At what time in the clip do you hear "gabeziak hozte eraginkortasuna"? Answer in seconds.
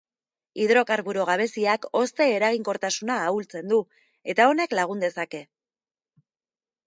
1.29-3.17